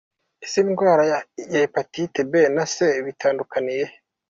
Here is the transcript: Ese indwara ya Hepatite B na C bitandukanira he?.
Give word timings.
Ese 0.43 0.57
indwara 0.65 1.03
ya 1.11 1.19
Hepatite 1.53 2.19
B 2.31 2.33
na 2.55 2.63
C 2.73 2.75
bitandukanira 3.05 3.85
he?. 3.91 3.95